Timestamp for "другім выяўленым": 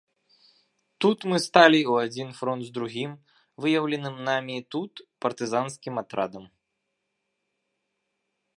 2.77-4.15